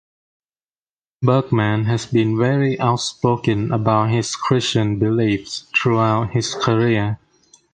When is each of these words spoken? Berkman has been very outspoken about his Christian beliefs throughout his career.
Berkman 1.21 1.85
has 1.85 2.07
been 2.07 2.35
very 2.35 2.79
outspoken 2.79 3.71
about 3.71 4.09
his 4.09 4.35
Christian 4.35 4.97
beliefs 4.97 5.67
throughout 5.79 6.31
his 6.31 6.55
career. 6.55 7.19